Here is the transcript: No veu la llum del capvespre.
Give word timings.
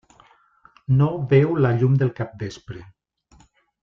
No 1.01 1.09
veu 1.35 1.53
la 1.67 1.73
llum 1.81 1.99
del 2.01 2.13
capvespre. 2.21 2.81